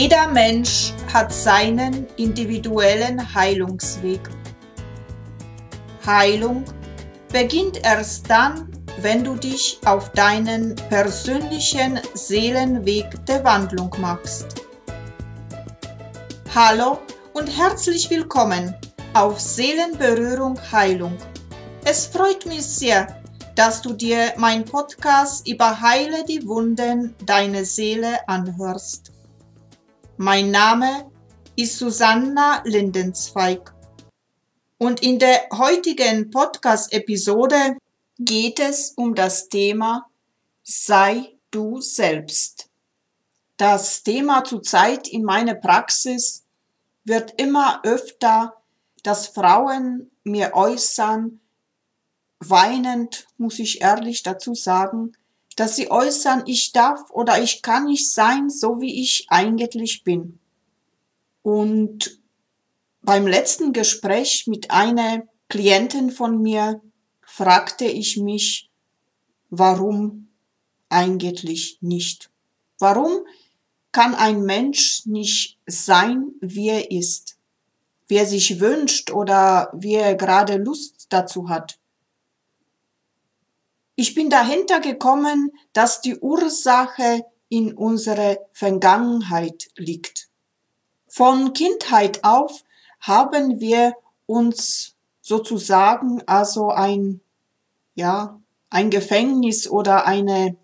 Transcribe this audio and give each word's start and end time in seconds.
Jeder 0.00 0.28
Mensch 0.28 0.92
hat 1.12 1.32
seinen 1.32 2.06
individuellen 2.16 3.34
Heilungsweg. 3.34 4.20
Heilung 6.06 6.64
beginnt 7.32 7.84
erst 7.84 8.30
dann, 8.30 8.70
wenn 9.00 9.24
du 9.24 9.34
dich 9.34 9.80
auf 9.84 10.12
deinen 10.12 10.76
persönlichen 10.88 11.98
Seelenweg 12.14 13.06
der 13.26 13.42
Wandlung 13.42 13.92
machst. 13.98 14.62
Hallo 16.54 17.00
und 17.32 17.48
herzlich 17.48 18.08
willkommen 18.08 18.76
auf 19.14 19.40
Seelenberührung 19.40 20.60
Heilung. 20.70 21.16
Es 21.84 22.06
freut 22.06 22.46
mich 22.46 22.64
sehr, 22.64 23.20
dass 23.56 23.82
du 23.82 23.94
dir 23.94 24.32
mein 24.36 24.64
Podcast 24.64 25.48
über 25.48 25.80
Heile 25.80 26.24
die 26.24 26.46
Wunden 26.46 27.16
deiner 27.26 27.64
Seele 27.64 28.28
anhörst. 28.28 29.10
Mein 30.20 30.50
Name 30.50 31.12
ist 31.54 31.78
Susanna 31.78 32.60
Lindenzweig 32.64 33.72
und 34.76 35.00
in 35.00 35.20
der 35.20 35.46
heutigen 35.52 36.30
Podcast-Episode 36.32 37.76
geht 38.18 38.58
es 38.58 38.94
um 38.96 39.14
das 39.14 39.48
Thema 39.48 40.10
Sei 40.64 41.36
du 41.52 41.80
selbst. 41.80 42.68
Das 43.58 44.02
Thema 44.02 44.42
zurzeit 44.42 45.06
in 45.06 45.22
meiner 45.22 45.54
Praxis 45.54 46.44
wird 47.04 47.40
immer 47.40 47.80
öfter, 47.84 48.56
dass 49.04 49.28
Frauen 49.28 50.10
mir 50.24 50.52
äußern, 50.54 51.38
weinend, 52.40 53.28
muss 53.36 53.60
ich 53.60 53.82
ehrlich 53.82 54.24
dazu 54.24 54.56
sagen, 54.56 55.12
dass 55.58 55.74
sie 55.74 55.90
äußern, 55.90 56.44
ich 56.46 56.70
darf 56.70 57.10
oder 57.10 57.42
ich 57.42 57.62
kann 57.62 57.86
nicht 57.86 58.12
sein, 58.12 58.48
so 58.48 58.80
wie 58.80 59.02
ich 59.02 59.26
eigentlich 59.28 60.04
bin. 60.04 60.38
Und 61.42 62.20
beim 63.02 63.26
letzten 63.26 63.72
Gespräch 63.72 64.44
mit 64.46 64.70
einer 64.70 65.26
Klientin 65.48 66.12
von 66.12 66.40
mir 66.40 66.80
fragte 67.22 67.86
ich 67.86 68.18
mich, 68.18 68.70
warum 69.50 70.28
eigentlich 70.90 71.78
nicht? 71.80 72.30
Warum 72.78 73.24
kann 73.90 74.14
ein 74.14 74.42
Mensch 74.42 75.06
nicht 75.06 75.58
sein, 75.66 76.34
wie 76.40 76.68
er 76.68 76.92
ist, 76.92 77.36
wie 78.06 78.16
er 78.16 78.26
sich 78.26 78.60
wünscht 78.60 79.10
oder 79.10 79.72
wie 79.74 79.94
er 79.94 80.14
gerade 80.14 80.56
Lust 80.56 81.06
dazu 81.08 81.48
hat? 81.48 81.77
Ich 84.00 84.14
bin 84.14 84.30
dahinter 84.30 84.78
gekommen, 84.78 85.50
dass 85.72 86.00
die 86.00 86.16
Ursache 86.16 87.26
in 87.48 87.72
unserer 87.74 88.38
Vergangenheit 88.52 89.70
liegt. 89.74 90.28
Von 91.08 91.52
Kindheit 91.52 92.22
auf 92.22 92.62
haben 93.00 93.58
wir 93.58 93.96
uns 94.26 94.94
sozusagen 95.20 96.22
also 96.28 96.68
ein, 96.68 97.20
ja, 97.96 98.40
ein 98.70 98.90
Gefängnis 98.90 99.68
oder 99.68 100.06
eine 100.06 100.56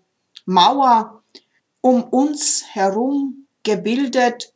Mauer 0.45 1.21
um 1.81 2.05
uns 2.05 2.63
herum 2.69 3.47
gebildet, 3.63 4.53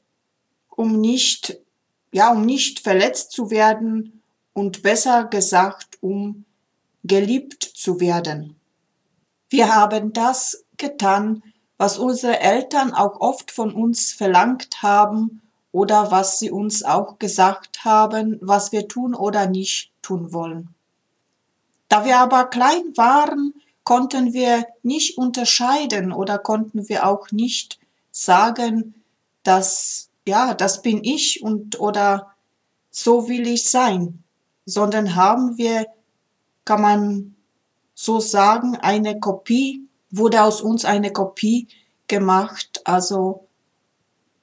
um 0.70 1.02
nicht, 1.02 1.60
ja, 2.14 2.32
um 2.32 2.46
nicht 2.46 2.80
verletzt 2.80 3.34
zu 3.34 3.52
werden 3.52 4.22
und 4.54 4.84
besser 4.84 5.26
gesagt, 5.26 5.98
um 6.00 6.46
geliebt 7.04 7.62
zu 7.62 8.00
werden. 8.00 8.56
Wir 9.49 9.73
haben 9.76 10.14
das 10.14 10.64
getan, 10.77 11.43
was 11.77 11.98
unsere 11.98 12.39
Eltern 12.39 12.93
auch 12.93 13.20
oft 13.20 13.52
von 13.52 13.73
uns 13.73 14.11
verlangt 14.14 14.82
haben 14.82 15.42
oder 15.71 16.11
was 16.11 16.39
sie 16.39 16.52
uns 16.52 16.83
auch 16.83 17.20
gesagt 17.20 17.83
haben, 17.86 18.38
was 18.42 18.71
wir 18.71 18.88
tun 18.88 19.15
oder 19.15 19.48
nicht 19.48 19.92
tun 20.02 20.33
wollen. 20.33 20.73
Da 21.88 22.05
wir 22.05 22.20
aber 22.20 22.45
klein 22.45 22.93
waren, 22.95 23.54
konnten 23.83 24.33
wir 24.33 24.67
nicht 24.83 25.17
unterscheiden 25.17 26.11
oder 26.11 26.38
konnten 26.38 26.88
wir 26.89 27.08
auch 27.08 27.32
nicht 27.32 27.80
sagen, 28.11 28.93
dass 29.43 30.09
ja, 30.27 30.54
das 30.54 30.82
bin 30.82 31.04
ich 31.04 31.42
und 31.42 31.80
oder 31.80 32.36
so 32.92 33.27
will 33.27 33.48
ich 33.48 33.70
sein, 33.70 34.23
sondern 34.65 35.15
haben 35.15 35.58
wir, 35.58 35.88
kann 36.65 36.82
man 36.82 37.36
so 38.02 38.21
sagen, 38.21 38.77
eine 38.77 39.20
Kopie, 39.20 39.86
wurde 40.10 40.42
aus 40.43 40.61
uns 40.61 40.86
eine 40.86 41.11
Kopie 41.11 41.67
gemacht, 42.08 42.80
also 42.86 43.45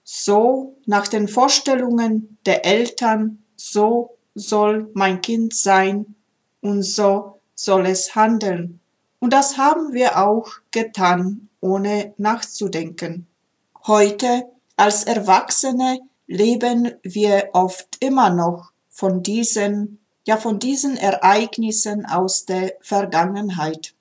so 0.04 0.76
nach 0.84 1.08
den 1.08 1.26
Vorstellungen 1.26 2.36
der 2.44 2.66
Eltern, 2.66 3.42
so 3.56 4.18
soll 4.34 4.90
mein 4.92 5.22
Kind 5.22 5.54
sein 5.54 6.16
und 6.60 6.82
so 6.82 7.40
soll 7.54 7.86
es 7.86 8.14
handeln. 8.14 8.78
Und 9.20 9.32
das 9.32 9.56
haben 9.56 9.94
wir 9.94 10.18
auch 10.18 10.50
getan, 10.70 11.48
ohne 11.62 12.12
nachzudenken. 12.18 13.26
Heute 13.86 14.44
als 14.76 15.04
Erwachsene 15.04 16.00
leben 16.26 16.92
wir 17.02 17.48
oft 17.54 17.96
immer 18.00 18.28
noch 18.28 18.70
von 18.90 19.22
diesen 19.22 19.98
ja 20.26 20.36
von 20.36 20.58
diesen 20.58 20.96
Ereignissen 20.96 22.04
aus 22.04 22.44
der 22.44 22.74
Vergangenheit. 22.80 23.94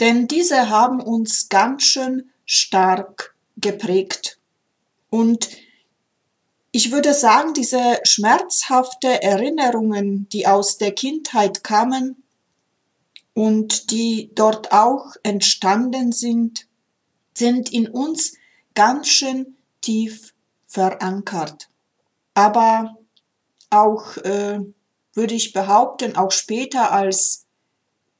Denn 0.00 0.26
diese 0.26 0.68
haben 0.68 1.00
uns 1.00 1.48
ganz 1.48 1.84
schön 1.84 2.30
stark 2.44 3.34
geprägt. 3.56 4.38
Und 5.10 5.48
ich 6.72 6.90
würde 6.92 7.14
sagen, 7.14 7.54
diese 7.54 8.00
schmerzhafte 8.04 9.22
Erinnerungen, 9.22 10.28
die 10.30 10.46
aus 10.46 10.78
der 10.78 10.92
Kindheit 10.92 11.64
kamen 11.64 12.22
und 13.34 13.90
die 13.90 14.30
dort 14.34 14.72
auch 14.72 15.16
entstanden 15.22 16.12
sind, 16.12 16.66
sind 17.34 17.72
in 17.72 17.88
uns 17.88 18.34
ganz 18.74 19.08
schön 19.08 19.56
tief 19.80 20.34
verankert. 20.66 21.68
Aber 22.34 22.96
auch 23.70 24.16
äh, 24.18 24.60
würde 25.16 25.34
ich 25.34 25.52
behaupten, 25.52 26.16
auch 26.16 26.30
später 26.30 26.92
als 26.92 27.46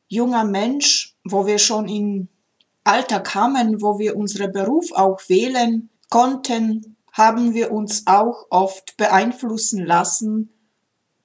junger 0.08 0.44
Mensch, 0.44 1.14
wo 1.24 1.46
wir 1.46 1.58
schon 1.58 1.88
in 1.88 2.28
Alter 2.84 3.20
kamen, 3.20 3.82
wo 3.82 3.98
wir 3.98 4.16
unseren 4.16 4.52
Beruf 4.52 4.92
auch 4.92 5.20
wählen 5.28 5.90
konnten, 6.08 6.96
haben 7.12 7.54
wir 7.54 7.72
uns 7.72 8.06
auch 8.06 8.46
oft 8.50 8.96
beeinflussen 8.96 9.84
lassen, 9.84 10.52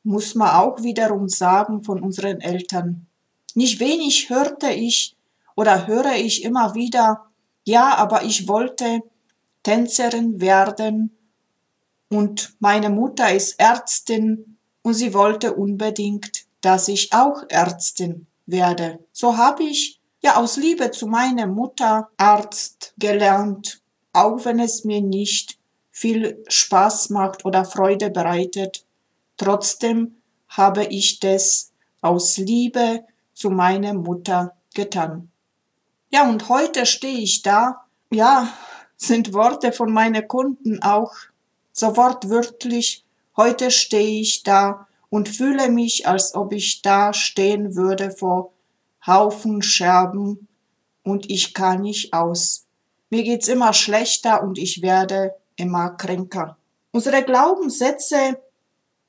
muss 0.04 0.36
man 0.36 0.50
auch 0.50 0.82
wiederum 0.82 1.30
sagen, 1.30 1.84
von 1.84 2.02
unseren 2.02 2.42
Eltern. 2.42 3.06
Nicht 3.54 3.80
wenig 3.80 4.30
hörte 4.30 4.72
ich 4.72 5.16
oder 5.56 5.88
höre 5.88 6.16
ich 6.16 6.44
immer 6.44 6.74
wieder, 6.74 7.26
ja, 7.64 7.96
aber 7.96 8.24
ich 8.24 8.48
wollte 8.48 9.02
Tänzerin 9.64 10.42
werden 10.42 11.16
und 12.10 12.56
meine 12.60 12.90
Mutter 12.90 13.32
ist 13.34 13.60
Ärztin 13.60 14.58
und 14.84 14.94
sie 14.94 15.14
wollte 15.14 15.54
unbedingt, 15.54 16.46
dass 16.62 16.88
ich 16.88 17.14
auch 17.14 17.44
Ärztin 17.50 18.28
werde. 18.46 19.00
So 19.12 19.38
habe 19.38 19.64
ich 19.64 20.00
ja 20.22 20.38
aus 20.38 20.58
Liebe 20.58 20.92
zu 20.92 21.08
meiner 21.08 21.48
Mutter 21.48 22.10
Arzt 22.18 22.94
gelernt, 22.98 23.82
auch 24.14 24.46
wenn 24.46 24.60
es 24.60 24.84
mir 24.84 25.02
nicht 25.02 25.58
viel 25.92 26.44
Spaß 26.48 27.10
macht 27.10 27.46
oder 27.46 27.66
Freude 27.66 28.10
bereitet. 28.10 28.86
Trotzdem 29.38 30.16
habe 30.50 30.86
ich 30.86 31.20
das 31.20 31.72
aus 32.02 32.38
Liebe 32.38 33.06
zu 33.34 33.50
meiner 33.50 33.94
Mutter 33.94 34.56
getan. 34.74 35.30
Ja, 36.10 36.30
und 36.30 36.50
heute 36.50 36.86
stehe 36.86 37.20
ich 37.20 37.42
da. 37.42 37.86
Ja, 38.12 38.52
sind 38.98 39.34
Worte 39.34 39.72
von 39.72 39.92
meinen 39.92 40.28
Kunden 40.28 40.82
auch 40.84 41.14
so 41.72 41.96
wortwörtlich 41.96 43.06
Heute 43.38 43.72
stehe 43.72 44.22
ich 44.22 44.44
da 44.44 44.88
und 45.10 45.30
fühle 45.30 45.70
mich, 45.70 46.08
als 46.08 46.36
ob 46.36 46.54
ich 46.54 46.82
da 46.82 47.14
stehen 47.14 47.76
würde 47.76 48.12
vor 48.12 48.54
Haufen 49.06 49.62
Scherben 49.62 50.48
und 51.04 51.30
ich 51.30 51.54
kann 51.54 51.82
nicht 51.82 52.14
aus. 52.14 52.68
Mir 53.10 53.24
geht's 53.24 53.48
immer 53.48 53.74
schlechter 53.74 54.44
und 54.44 54.58
ich 54.58 54.82
werde 54.82 55.34
immer 55.56 55.92
kränker. 55.92 56.58
Unsere 56.92 57.24
Glaubenssätze, 57.24 58.40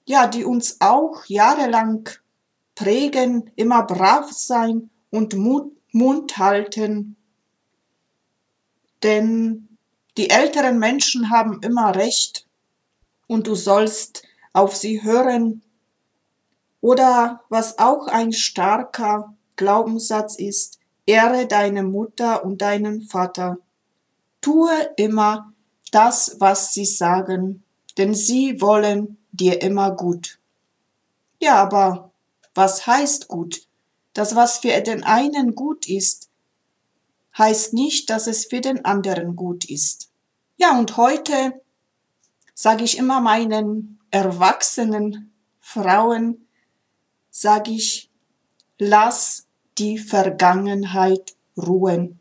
ja, 0.07 0.27
die 0.27 0.45
uns 0.45 0.81
auch 0.81 1.25
jahrelang 1.27 2.09
prägen, 2.75 3.51
immer 3.57 3.83
brav 3.85 4.33
sein 4.33 4.91
und 5.11 5.35
Mut, 5.35 5.77
Mund 5.93 6.39
halten. 6.39 7.17
Denn 9.03 9.69
die 10.17 10.31
älteren 10.31 10.79
Menschen 10.79 11.31
haben 11.31 11.61
immer 11.63 11.95
recht 11.95 12.47
und 13.33 13.47
du 13.47 13.55
sollst 13.55 14.25
auf 14.53 14.77
sie 14.77 15.03
hören. 15.03 15.63
Oder 16.83 17.43
was 17.49 17.79
auch 17.79 18.07
ein 18.07 18.33
starker 18.33 19.35
Glaubenssatz 19.57 20.37
ist, 20.37 20.79
ehre 21.07 21.47
deine 21.47 21.83
Mutter 21.83 22.45
und 22.45 22.61
deinen 22.61 23.01
Vater. 23.01 23.57
Tue 24.43 24.71
immer 24.97 25.53
das, 25.93 26.37
was 26.41 26.75
sie 26.75 26.85
sagen, 26.85 27.63
denn 27.97 28.15
sie 28.15 28.61
wollen 28.61 29.17
dir 29.33 29.63
immer 29.63 29.93
gut. 29.93 30.39
Ja, 31.41 31.55
aber 31.55 32.13
was 32.55 32.87
heißt 32.87 33.29
gut? 33.29 33.67
Das, 34.13 34.37
was 34.37 34.59
für 34.59 34.79
den 34.83 35.05
einen 35.05 35.55
gut 35.55 35.89
ist, 35.89 36.29
heißt 37.39 37.73
nicht, 37.73 38.11
dass 38.11 38.27
es 38.27 38.45
für 38.45 38.61
den 38.61 38.85
anderen 38.85 39.37
gut 39.37 39.65
ist. 39.71 40.11
Ja, 40.59 40.79
und 40.79 40.99
heute 40.99 41.62
sage 42.55 42.85
ich 42.85 42.99
immer 42.99 43.21
meinen 43.21 43.99
erwachsenen 44.11 45.33
Frauen, 45.61 46.47
sage 47.31 47.71
ich, 47.71 48.11
lass 48.79 49.47
die 49.79 49.99
Vergangenheit 49.99 51.35
ruhen. 51.57 52.21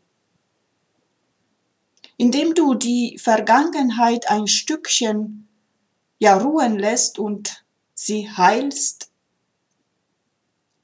Indem 2.16 2.54
du 2.54 2.74
die 2.74 3.18
Vergangenheit 3.18 4.30
ein 4.30 4.46
Stückchen 4.46 5.48
ja 6.18 6.36
ruhen 6.36 6.78
lässt 6.78 7.18
und 7.18 7.64
sie 7.94 8.30
heilst, 8.30 9.10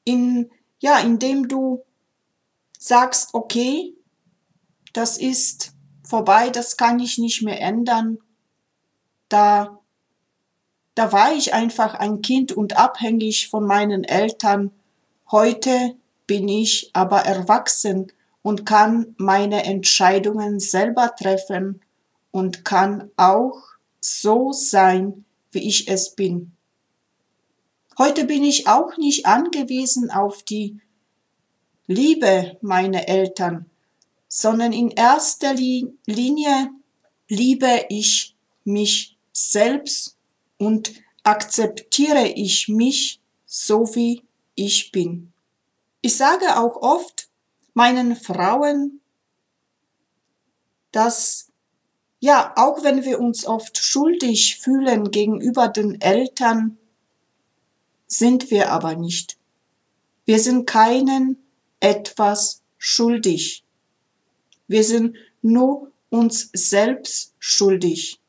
in, 0.04 0.50
ja, 0.80 0.98
indem 0.98 1.48
du 1.48 1.84
sagst, 2.78 3.34
okay, 3.34 3.94
das 4.94 5.18
ist 5.18 5.72
vorbei, 6.02 6.48
das 6.48 6.76
kann 6.76 6.98
ich 6.98 7.18
nicht 7.18 7.42
mehr 7.42 7.60
ändern. 7.60 8.18
Da, 9.28 9.78
da 10.94 11.12
war 11.12 11.32
ich 11.32 11.54
einfach 11.54 11.94
ein 11.94 12.22
Kind 12.22 12.52
und 12.52 12.76
abhängig 12.76 13.48
von 13.48 13.66
meinen 13.66 14.04
Eltern. 14.04 14.70
Heute 15.30 15.96
bin 16.26 16.48
ich 16.48 16.90
aber 16.92 17.20
erwachsen 17.20 18.12
und 18.42 18.64
kann 18.64 19.14
meine 19.18 19.64
Entscheidungen 19.64 20.60
selber 20.60 21.14
treffen 21.14 21.80
und 22.30 22.64
kann 22.64 23.10
auch 23.16 23.62
so 24.00 24.52
sein, 24.52 25.24
wie 25.50 25.66
ich 25.66 25.88
es 25.88 26.14
bin. 26.14 26.52
Heute 27.98 28.24
bin 28.24 28.44
ich 28.44 28.68
auch 28.68 28.96
nicht 28.96 29.26
angewiesen 29.26 30.10
auf 30.10 30.44
die 30.44 30.80
Liebe 31.88 32.56
meiner 32.60 33.08
Eltern, 33.08 33.66
sondern 34.28 34.72
in 34.72 34.90
erster 34.90 35.54
Linie 35.54 36.70
liebe 37.28 37.86
ich 37.88 38.36
mich 38.64 39.17
selbst 39.38 40.16
und 40.58 40.92
akzeptiere 41.22 42.28
ich 42.28 42.68
mich 42.68 43.20
so 43.46 43.94
wie 43.94 44.22
ich 44.54 44.92
bin. 44.92 45.32
Ich 46.00 46.16
sage 46.16 46.58
auch 46.58 46.76
oft 46.76 47.28
meinen 47.74 48.16
Frauen, 48.16 49.00
dass 50.92 51.48
ja, 52.20 52.52
auch 52.56 52.82
wenn 52.82 53.04
wir 53.04 53.20
uns 53.20 53.46
oft 53.46 53.78
schuldig 53.78 54.58
fühlen 54.58 55.12
gegenüber 55.12 55.68
den 55.68 56.00
Eltern, 56.00 56.76
sind 58.08 58.50
wir 58.50 58.72
aber 58.72 58.96
nicht. 58.96 59.38
Wir 60.24 60.40
sind 60.40 60.66
keinen 60.66 61.36
etwas 61.78 62.62
schuldig. 62.76 63.64
Wir 64.66 64.82
sind 64.82 65.16
nur 65.42 65.92
uns 66.10 66.50
selbst 66.52 67.34
schuldig. 67.38 68.20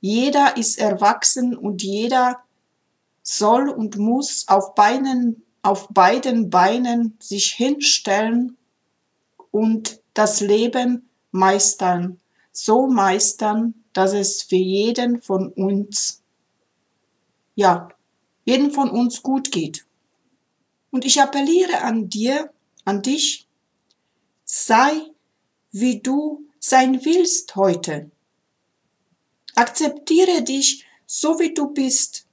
Jeder 0.00 0.56
ist 0.56 0.78
erwachsen 0.78 1.56
und 1.56 1.82
jeder 1.82 2.40
soll 3.22 3.68
und 3.68 3.96
muss 3.96 4.46
auf, 4.48 4.74
Beinen, 4.74 5.42
auf 5.62 5.88
beiden 5.88 6.50
Beinen 6.50 7.16
sich 7.20 7.52
hinstellen 7.52 8.56
und 9.50 10.00
das 10.14 10.40
Leben 10.40 11.08
meistern, 11.32 12.20
so 12.52 12.86
meistern, 12.86 13.74
dass 13.92 14.12
es 14.12 14.42
für 14.42 14.56
jeden 14.56 15.22
von 15.22 15.52
uns, 15.52 16.22
ja, 17.54 17.88
jeden 18.44 18.70
von 18.70 18.90
uns 18.90 19.22
gut 19.22 19.50
geht. 19.50 19.86
Und 20.90 21.04
ich 21.04 21.20
appelliere 21.20 21.82
an 21.82 22.08
dir, 22.08 22.50
an 22.84 23.02
dich, 23.02 23.48
sei, 24.44 24.92
wie 25.72 26.00
du 26.00 26.46
sein 26.58 27.04
willst 27.04 27.56
heute. 27.56 28.10
Akzeptiere 29.56 30.42
dich 30.42 30.86
so, 31.06 31.40
wie 31.40 31.52
du 31.52 31.72
bist. 31.72 32.26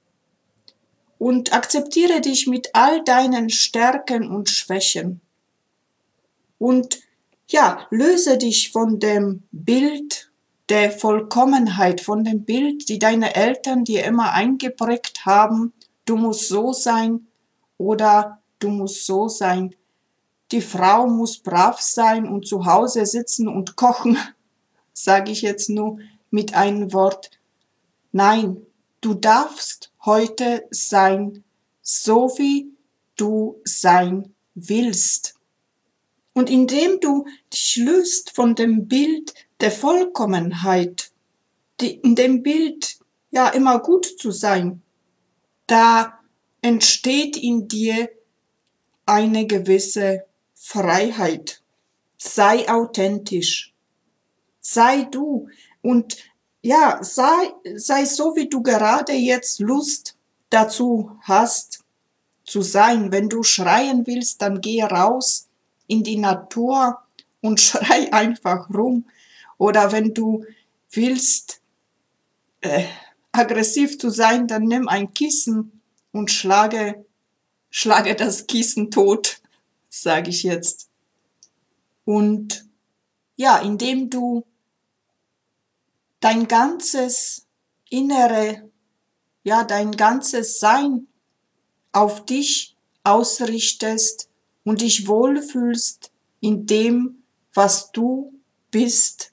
Und 1.18 1.52
akzeptiere 1.52 2.20
dich 2.20 2.46
mit 2.46 2.70
all 2.74 3.02
deinen 3.02 3.50
Stärken 3.50 4.30
und 4.30 4.48
Schwächen. 4.48 5.20
Und 6.58 7.00
ja, 7.48 7.86
löse 7.90 8.38
dich 8.38 8.70
von 8.70 9.00
dem 9.00 9.42
Bild 9.50 10.30
der 10.68 10.92
Vollkommenheit, 10.92 12.00
von 12.00 12.22
dem 12.22 12.44
Bild, 12.44 12.88
die 12.88 13.00
deine 13.00 13.34
Eltern 13.34 13.84
dir 13.84 14.04
immer 14.04 14.32
eingeprägt 14.32 15.26
haben, 15.26 15.72
du 16.04 16.16
musst 16.16 16.48
so 16.48 16.72
sein 16.72 17.26
oder 17.76 18.40
du 18.60 18.68
musst 18.68 19.04
so 19.04 19.28
sein 19.28 19.74
die 20.54 20.60
Frau 20.60 21.08
muss 21.08 21.38
brav 21.38 21.80
sein 21.80 22.28
und 22.28 22.46
zu 22.46 22.64
Hause 22.64 23.06
sitzen 23.06 23.48
und 23.48 23.76
kochen, 23.76 24.16
sage 24.92 25.32
ich 25.32 25.42
jetzt 25.42 25.68
nur 25.68 25.98
mit 26.34 26.52
einem 26.54 26.92
Wort. 26.92 27.30
Nein, 28.10 28.66
du 29.00 29.14
darfst 29.14 29.92
heute 30.04 30.66
sein, 30.72 31.44
so 31.80 32.34
wie 32.38 32.72
du 33.14 33.60
sein 33.62 34.34
willst. 34.56 35.36
Und 36.32 36.50
indem 36.50 36.98
du 36.98 37.24
dich 37.52 37.76
löst 37.76 38.32
von 38.34 38.56
dem 38.56 38.88
Bild 38.88 39.32
der 39.60 39.70
Vollkommenheit, 39.70 41.12
die, 41.80 41.94
in 41.98 42.16
dem 42.16 42.42
Bild 42.42 42.98
ja 43.30 43.48
immer 43.50 43.78
gut 43.78 44.04
zu 44.04 44.32
sein, 44.32 44.82
da 45.68 46.18
entsteht 46.62 47.36
in 47.36 47.68
dir 47.68 48.08
eine 49.06 49.46
gewisse 49.46 50.24
Freiheit. 50.52 51.62
Sei 52.18 52.68
authentisch. 52.68 53.72
Sei 54.60 55.04
du 55.04 55.48
und 55.84 56.16
ja, 56.62 56.98
sei, 57.02 57.52
sei 57.76 58.06
so, 58.06 58.34
wie 58.36 58.48
du 58.48 58.62
gerade 58.62 59.12
jetzt 59.12 59.60
Lust 59.60 60.16
dazu 60.48 61.12
hast 61.20 61.84
zu 62.44 62.62
sein. 62.62 63.12
Wenn 63.12 63.28
du 63.28 63.42
schreien 63.42 64.06
willst, 64.06 64.40
dann 64.40 64.62
geh 64.62 64.82
raus 64.82 65.48
in 65.86 66.02
die 66.02 66.16
Natur 66.16 66.98
und 67.42 67.60
schrei 67.60 68.10
einfach 68.12 68.70
rum. 68.70 69.04
Oder 69.58 69.92
wenn 69.92 70.14
du 70.14 70.44
willst, 70.90 71.60
äh, 72.62 72.86
aggressiv 73.30 73.98
zu 73.98 74.08
sein, 74.08 74.48
dann 74.48 74.62
nimm 74.62 74.88
ein 74.88 75.12
Kissen 75.12 75.82
und 76.12 76.30
schlage, 76.30 77.04
schlage 77.70 78.14
das 78.14 78.46
Kissen 78.46 78.90
tot 78.90 79.42
sage 79.90 80.30
ich 80.30 80.42
jetzt. 80.42 80.88
Und 82.04 82.66
ja, 83.36 83.58
indem 83.58 84.10
du 84.10 84.44
dein 86.24 86.48
ganzes 86.48 87.46
Innere, 87.90 88.70
ja, 89.42 89.62
dein 89.62 89.92
ganzes 89.92 90.58
Sein 90.58 91.06
auf 91.92 92.24
dich 92.24 92.78
ausrichtest 93.02 94.30
und 94.64 94.80
dich 94.80 95.06
wohlfühlst 95.06 96.12
in 96.40 96.64
dem, 96.64 97.24
was 97.52 97.92
du 97.92 98.32
bist, 98.70 99.32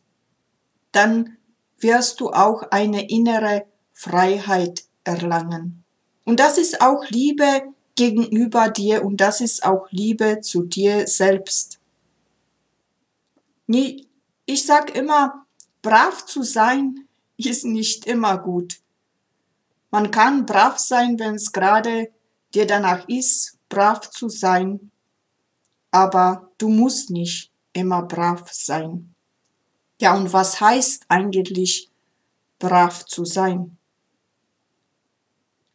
dann 0.92 1.38
wirst 1.80 2.20
du 2.20 2.32
auch 2.32 2.64
eine 2.72 3.10
innere 3.10 3.66
Freiheit 3.94 4.84
erlangen. 5.06 5.86
Und 6.26 6.42
das 6.42 6.58
ist 6.58 6.82
auch 6.82 7.06
Liebe 7.08 7.74
gegenüber 7.96 8.70
dir 8.70 9.06
und 9.06 9.22
das 9.22 9.40
ist 9.40 9.64
auch 9.64 9.88
Liebe 9.92 10.42
zu 10.42 10.64
dir 10.64 11.08
selbst. 11.08 11.80
Ich 13.68 14.66
sag 14.66 14.94
immer, 14.94 15.41
brav 15.82 16.26
zu 16.26 16.44
sein 16.44 17.08
ist 17.38 17.66
nicht 17.66 18.06
immer 18.06 18.38
gut. 18.38 18.80
Man 19.90 20.12
kann 20.12 20.46
brav 20.46 20.78
sein, 20.80 21.20
wenn 21.20 21.36
es 21.36 21.52
gerade 21.52 22.12
dir 22.54 22.66
danach 22.66 23.08
ist, 23.08 23.58
brav 23.70 24.10
zu 24.10 24.30
sein, 24.30 24.92
aber 25.92 26.50
du 26.58 26.70
musst 26.70 27.10
nicht 27.10 27.52
immer 27.74 28.04
brav 28.04 28.52
sein. 28.52 29.14
Ja, 30.00 30.16
und 30.16 30.34
was 30.34 30.62
heißt 30.62 31.06
eigentlich 31.10 31.90
brav 32.60 33.06
zu 33.06 33.26
sein? 33.26 33.78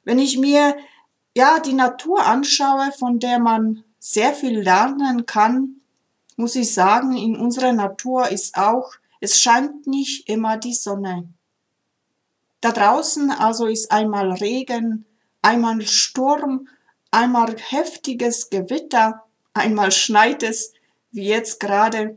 Wenn 0.04 0.18
ich 0.18 0.38
mir 0.38 0.76
ja, 1.36 1.60
die 1.60 1.74
Natur 1.74 2.24
anschaue, 2.24 2.92
von 2.92 3.18
der 3.18 3.38
man 3.38 3.84
sehr 3.98 4.32
viel 4.32 4.60
lernen 4.60 5.26
kann, 5.26 5.82
muss 6.36 6.54
ich 6.54 6.72
sagen, 6.72 7.14
in 7.14 7.36
unserer 7.36 7.74
Natur 7.74 8.28
ist 8.30 8.56
auch, 8.56 8.94
es 9.26 9.40
scheint 9.40 9.88
nicht 9.88 10.28
immer 10.28 10.56
die 10.56 10.72
Sonne. 10.72 11.28
Da 12.60 12.70
draußen 12.70 13.32
also 13.32 13.66
ist 13.66 13.90
einmal 13.90 14.30
Regen, 14.30 15.04
einmal 15.42 15.84
Sturm, 15.84 16.68
einmal 17.10 17.56
heftiges 17.58 18.50
Gewitter, 18.50 19.24
einmal 19.52 19.90
schneit 19.90 20.44
es, 20.44 20.72
wie 21.10 21.26
jetzt 21.26 21.58
gerade. 21.58 22.16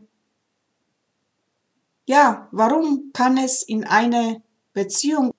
Ja, 2.05 2.47
warum 2.51 3.09
kann 3.11 3.39
es 3.39 3.63
in 3.63 3.85
eine 3.85 4.43
Beziehung, 4.73 5.33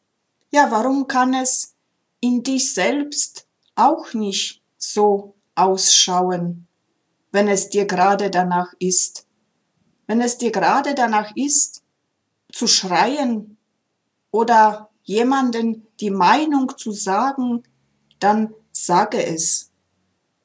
ja, 0.50 0.72
warum 0.72 1.06
kann 1.06 1.34
es 1.34 1.76
in 2.18 2.42
dich 2.42 2.74
selbst 2.74 3.46
auch 3.76 4.12
nicht 4.12 4.60
so 4.76 5.36
ausschauen, 5.54 6.66
wenn 7.30 7.46
es 7.46 7.68
dir 7.68 7.86
gerade 7.86 8.28
danach 8.28 8.74
ist? 8.80 9.29
Wenn 10.10 10.22
es 10.22 10.38
dir 10.38 10.50
gerade 10.50 10.96
danach 10.96 11.36
ist, 11.36 11.84
zu 12.50 12.66
schreien 12.66 13.56
oder 14.32 14.90
jemanden 15.04 15.86
die 16.00 16.10
Meinung 16.10 16.76
zu 16.76 16.90
sagen, 16.90 17.62
dann 18.18 18.52
sage 18.72 19.24
es. 19.24 19.70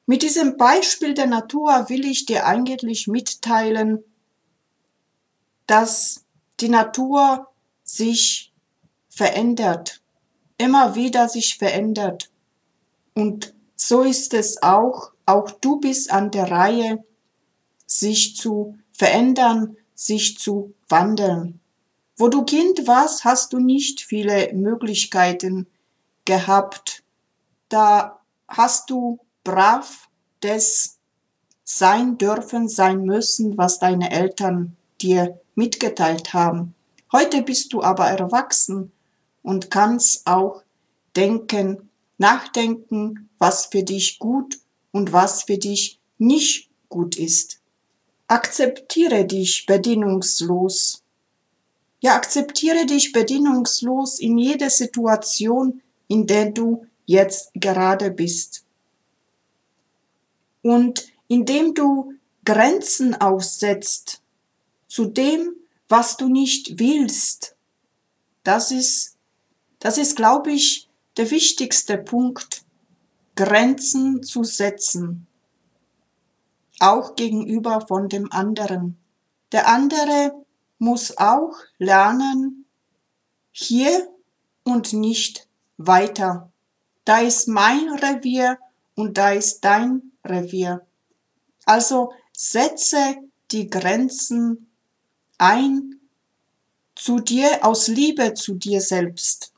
Mit 0.06 0.22
diesem 0.22 0.56
Beispiel 0.56 1.14
der 1.14 1.26
Natur 1.26 1.86
will 1.88 2.04
ich 2.04 2.26
dir 2.26 2.46
eigentlich 2.46 3.08
mitteilen, 3.08 4.04
dass 5.66 6.24
die 6.60 6.68
Natur 6.68 7.48
sich 7.82 8.52
verändert, 9.08 10.00
immer 10.58 10.94
wieder 10.94 11.28
sich 11.28 11.58
verändert. 11.58 12.30
Und 13.14 13.52
so 13.74 14.02
ist 14.02 14.32
es 14.32 14.62
auch, 14.62 15.10
auch 15.26 15.50
du 15.50 15.80
bist 15.80 16.12
an 16.12 16.30
der 16.30 16.52
Reihe, 16.52 17.04
sich 17.84 18.36
zu 18.36 18.78
verändern, 18.96 19.76
sich 19.94 20.38
zu 20.38 20.74
wandeln. 20.88 21.60
Wo 22.16 22.28
du 22.28 22.44
Kind 22.44 22.86
warst, 22.86 23.24
hast 23.24 23.52
du 23.52 23.58
nicht 23.58 24.00
viele 24.00 24.52
Möglichkeiten 24.54 25.66
gehabt. 26.24 27.02
Da 27.68 28.20
hast 28.48 28.90
du 28.90 29.18
brav 29.44 30.08
das 30.40 30.98
sein 31.64 32.16
dürfen, 32.18 32.68
sein 32.68 33.02
müssen, 33.02 33.58
was 33.58 33.78
deine 33.78 34.10
Eltern 34.10 34.76
dir 35.00 35.40
mitgeteilt 35.54 36.32
haben. 36.32 36.74
Heute 37.12 37.42
bist 37.42 37.72
du 37.72 37.82
aber 37.82 38.06
erwachsen 38.06 38.92
und 39.42 39.70
kannst 39.70 40.26
auch 40.26 40.62
denken, 41.16 41.90
nachdenken, 42.18 43.28
was 43.38 43.66
für 43.66 43.82
dich 43.82 44.18
gut 44.18 44.58
und 44.92 45.12
was 45.12 45.42
für 45.42 45.58
dich 45.58 45.98
nicht 46.18 46.70
gut 46.88 47.16
ist. 47.16 47.60
Akzeptiere 48.28 49.24
dich 49.24 49.66
bedingungslos. 49.66 51.02
Ja, 52.00 52.16
akzeptiere 52.16 52.84
dich 52.86 53.12
bedingungslos 53.12 54.18
in 54.18 54.36
jeder 54.36 54.70
Situation, 54.70 55.80
in 56.08 56.26
der 56.26 56.50
du 56.50 56.86
jetzt 57.04 57.50
gerade 57.54 58.10
bist. 58.10 58.64
Und 60.62 61.06
indem 61.28 61.74
du 61.74 62.14
Grenzen 62.44 63.14
aussetzt 63.14 64.20
zu 64.88 65.06
dem, 65.06 65.54
was 65.88 66.16
du 66.16 66.28
nicht 66.28 66.80
willst, 66.80 67.54
das 68.42 68.72
ist, 68.72 69.16
das 69.78 69.98
ist, 69.98 70.16
glaube 70.16 70.50
ich, 70.50 70.88
der 71.16 71.30
wichtigste 71.30 71.96
Punkt, 71.96 72.64
Grenzen 73.36 74.22
zu 74.22 74.44
setzen, 74.44 75.26
auch 76.80 77.16
gegenüber 77.16 77.84
von 77.86 78.08
dem 78.08 78.30
anderen. 78.32 78.98
Der 79.52 79.68
andere 79.68 80.44
muss 80.78 81.16
auch 81.18 81.54
lernen, 81.78 82.66
hier 83.52 84.08
und 84.64 84.92
nicht 84.92 85.48
weiter. 85.78 86.52
Da 87.04 87.20
ist 87.20 87.48
mein 87.48 87.88
Revier 87.90 88.58
und 88.94 89.16
da 89.16 89.30
ist 89.30 89.60
dein 89.60 90.12
Revier. 90.24 90.84
Also 91.64 92.12
setze 92.32 93.16
die 93.50 93.70
Grenzen 93.70 94.70
ein 95.38 96.00
zu 96.94 97.20
dir 97.20 97.64
aus 97.64 97.88
Liebe 97.88 98.34
zu 98.34 98.54
dir 98.54 98.80
selbst. 98.80 99.52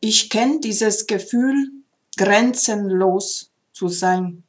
Ich 0.00 0.30
kenne 0.30 0.60
dieses 0.60 1.06
Gefühl, 1.06 1.70
grenzenlos 2.16 3.50
zu 3.72 3.88
sein. 3.88 4.44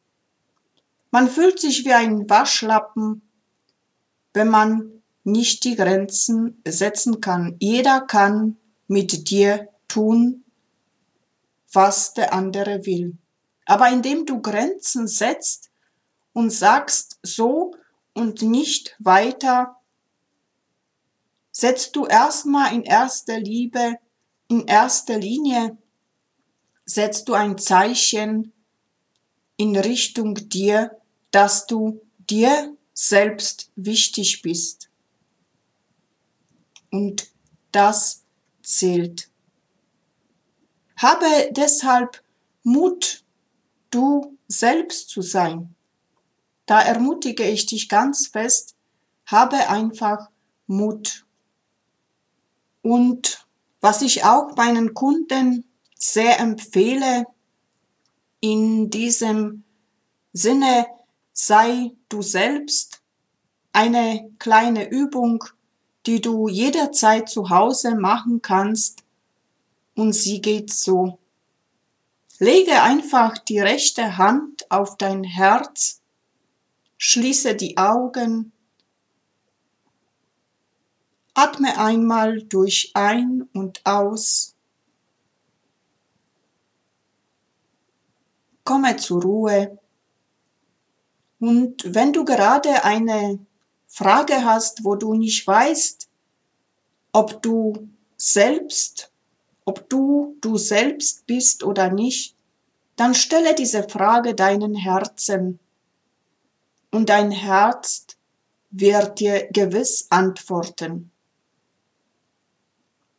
Man 1.14 1.30
fühlt 1.30 1.60
sich 1.60 1.86
wie 1.86 1.94
ein 1.94 2.28
Waschlappen, 2.28 3.22
wenn 4.34 4.48
man 4.48 5.04
nicht 5.24 5.64
die 5.64 5.76
Grenzen 5.76 6.60
setzen 6.68 7.22
kann. 7.22 7.56
Jeder 7.60 8.02
kann 8.02 8.58
mit 8.88 9.30
dir 9.30 9.70
tun, 9.88 10.44
was 11.72 12.16
der 12.16 12.34
andere 12.34 12.88
will. 12.88 13.16
Aber 13.68 13.90
indem 13.90 14.26
du 14.26 14.42
Grenzen 14.42 15.08
setzt 15.08 15.70
und 16.34 16.50
sagst 16.50 17.20
so 17.22 17.76
und 18.16 18.42
nicht 18.42 18.96
weiter, 18.98 19.76
setzt 21.52 21.96
du 21.96 22.08
erstmal 22.08 22.74
in 22.74 22.82
erster 22.82 23.40
Liebe, 23.40 23.98
in 24.48 24.66
erster 24.66 25.20
Linie, 25.20 25.78
setzt 26.86 27.30
du 27.30 27.36
ein 27.36 27.60
Zeichen 27.60 28.52
in 29.58 29.78
Richtung 29.78 30.34
dir, 30.34 31.00
dass 31.34 31.66
du 31.66 32.00
dir 32.30 32.78
selbst 32.94 33.72
wichtig 33.76 34.44
bist. 34.44 34.90
Und 36.92 37.28
das 37.72 38.24
zählt. 38.62 39.30
Habe 40.96 41.26
deshalb 41.52 42.24
Mut 42.62 43.24
du 43.90 44.38
selbst 44.48 45.10
zu 45.10 45.24
sein. 45.24 45.74
Da 46.68 46.82
ermutige 46.82 47.44
ich 47.50 47.66
dich 47.66 47.90
ganz 47.90 48.28
fest, 48.28 48.76
habe 49.26 49.70
einfach 49.70 50.30
Mut. 50.68 51.26
Und 52.84 53.46
was 53.82 54.04
ich 54.04 54.24
auch 54.24 54.56
meinen 54.56 54.94
Kunden 54.94 55.66
sehr 55.98 56.40
empfehle, 56.40 57.26
in 58.40 58.92
diesem 58.92 59.64
Sinne, 60.32 60.86
sei 61.34 61.92
du 62.10 62.22
selbst 62.22 63.02
eine 63.74 64.32
kleine 64.38 64.90
Übung, 64.90 65.44
die 66.06 66.22
du 66.22 66.48
jederzeit 66.48 67.28
zu 67.28 67.50
Hause 67.50 67.96
machen 67.96 68.42
kannst. 68.42 69.04
Und 69.96 70.14
sie 70.14 70.42
geht 70.42 70.72
so. 70.72 71.20
Lege 72.40 72.82
einfach 72.82 73.38
die 73.38 73.60
rechte 73.60 74.18
Hand 74.18 74.70
auf 74.72 74.98
dein 74.98 75.24
Herz, 75.24 76.02
schließe 76.98 77.56
die 77.56 77.78
Augen, 77.78 78.52
atme 81.34 81.78
einmal 81.80 82.44
durch 82.44 82.92
ein 82.96 83.48
und 83.54 83.82
aus, 83.86 84.56
komme 88.64 88.98
zur 88.98 89.22
Ruhe 89.22 89.80
und 91.44 91.84
wenn 91.86 92.14
du 92.14 92.24
gerade 92.26 92.84
eine 92.84 93.40
Frage 93.88 94.46
hast, 94.46 94.84
wo 94.84 94.96
du 94.96 95.14
nicht 95.14 95.46
weißt, 95.46 96.08
ob 97.12 97.42
du 97.42 97.90
selbst 98.18 99.14
ob 99.66 99.90
du 99.90 100.36
du 100.42 100.58
selbst 100.58 101.26
bist 101.26 101.64
oder 101.64 101.90
nicht, 101.90 102.36
dann 102.96 103.16
stelle 103.16 103.56
diese 103.56 103.88
Frage 103.88 104.36
deinen 104.36 104.76
Herzen 104.76 105.60
und 106.92 107.10
dein 107.10 107.32
Herz 107.32 108.08
wird 108.72 109.20
dir 109.20 109.48
gewiss 109.52 110.08
antworten. 110.10 111.12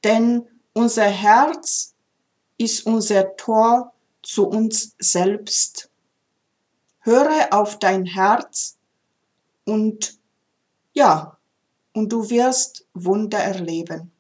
Denn 0.05 0.47
unser 0.75 1.07
Herz 1.07 1.95
ist 2.59 2.87
unser 2.87 3.37
Tor 3.37 3.93
zu 4.23 4.47
uns 4.47 4.95
selbst. 4.99 5.91
Höre 7.05 7.49
auf 7.53 7.79
dein 7.79 8.07
Herz 8.07 8.79
und 9.67 10.19
ja, 10.95 11.39
und 11.93 12.11
du 12.11 12.31
wirst 12.31 12.87
Wunder 12.95 13.39
erleben. 13.39 14.11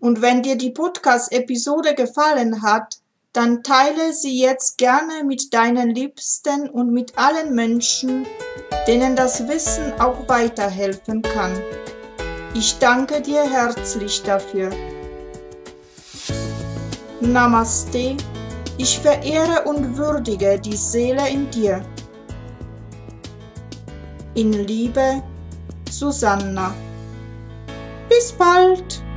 Und 0.00 0.22
wenn 0.22 0.42
dir 0.42 0.56
die 0.56 0.70
Podcast-Episode 0.70 1.94
gefallen 1.94 2.62
hat, 2.62 2.98
dann 3.32 3.62
teile 3.62 4.12
sie 4.12 4.40
jetzt 4.40 4.78
gerne 4.78 5.24
mit 5.24 5.52
deinen 5.52 5.90
Liebsten 5.90 6.68
und 6.70 6.92
mit 6.92 7.16
allen 7.18 7.54
Menschen, 7.54 8.26
denen 8.86 9.16
das 9.16 9.46
Wissen 9.48 9.92
auch 10.00 10.28
weiterhelfen 10.28 11.22
kann. 11.22 11.52
Ich 12.54 12.78
danke 12.78 13.20
dir 13.20 13.42
herzlich 13.42 14.22
dafür. 14.22 14.70
Namaste. 17.20 18.16
Ich 18.78 18.98
verehre 19.00 19.64
und 19.64 19.96
würdige 19.96 20.58
die 20.58 20.76
Seele 20.76 21.28
in 21.28 21.50
dir. 21.50 21.84
In 24.34 24.52
Liebe, 24.52 25.22
Susanna. 25.90 26.72
Bis 28.08 28.32
bald! 28.32 29.07